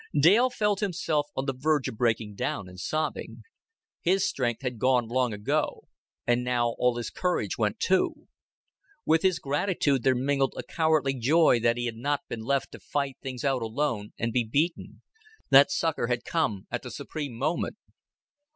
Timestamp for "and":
2.67-2.79, 6.25-6.43, 14.17-14.33